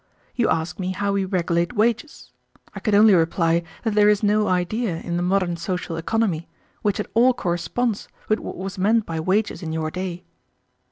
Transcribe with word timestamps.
You 0.35 0.49
ask 0.49 0.79
me 0.79 0.93
how 0.93 1.11
we 1.11 1.25
regulate 1.25 1.73
wages; 1.75 2.31
I 2.73 2.79
can 2.79 2.95
only 2.95 3.13
reply 3.13 3.61
that 3.83 3.93
there 3.93 4.09
is 4.09 4.23
no 4.23 4.47
idea 4.47 4.95
in 4.97 5.15
the 5.15 5.21
modern 5.21 5.57
social 5.57 5.95
economy 5.95 6.49
which 6.81 6.99
at 6.99 7.05
all 7.13 7.35
corresponds 7.35 8.07
with 8.27 8.39
what 8.39 8.57
was 8.57 8.79
meant 8.79 9.05
by 9.05 9.19
wages 9.19 9.61
in 9.61 9.71
your 9.71 9.91
day." 9.91 10.23